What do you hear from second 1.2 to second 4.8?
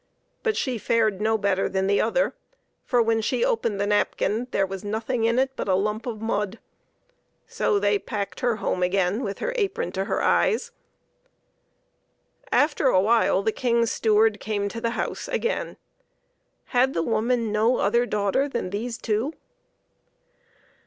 no better than the other, for, when she opened the napkin, there